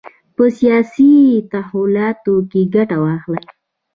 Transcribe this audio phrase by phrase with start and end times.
[0.35, 1.11] په سیاسي
[1.51, 3.45] تحولاتو کې ګټه واخلي.